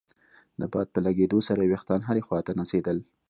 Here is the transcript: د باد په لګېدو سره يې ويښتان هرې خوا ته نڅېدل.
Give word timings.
د 0.59 0.61
باد 0.71 0.87
په 0.93 0.99
لګېدو 1.05 1.39
سره 1.47 1.59
يې 1.63 1.69
ويښتان 1.69 1.99
هرې 2.07 2.21
خوا 2.25 2.39
ته 2.47 2.51
نڅېدل. 2.59 2.97